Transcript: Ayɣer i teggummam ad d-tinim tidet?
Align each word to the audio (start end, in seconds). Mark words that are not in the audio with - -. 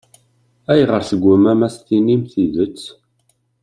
Ayɣer 0.71 1.01
i 1.03 1.07
teggummam 1.09 1.59
ad 1.67 1.71
d-tinim 1.75 2.21
tidet? 2.31 2.81